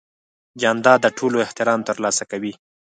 [0.61, 2.53] جانداد د ټولو احترام ترلاسه کوي.